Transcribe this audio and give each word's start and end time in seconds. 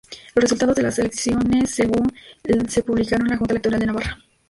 Los 0.33 0.45
resultados 0.45 0.75
de 0.75 0.81
las 0.81 0.97
elecciones 0.97 1.69
según 1.75 2.11
se 2.67 2.81
publicaron 2.81 3.27
la 3.27 3.37
Junta 3.37 3.53
Electoral 3.53 3.81
de 3.81 3.85
Navarra. 3.85 4.17